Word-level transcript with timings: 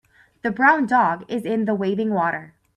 The 0.41 0.49
brown 0.49 0.87
dog 0.87 1.25
is 1.27 1.45
in 1.45 1.65
the 1.65 1.75
waving 1.75 2.11
water. 2.11 2.55